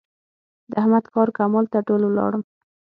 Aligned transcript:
د 0.69 0.71
احمد 0.81 1.05
کار 1.13 1.27
و 1.29 1.35
کمال 1.39 1.65
ته 1.71 1.77
ډول 1.87 2.01
ولاړم. 2.05 2.43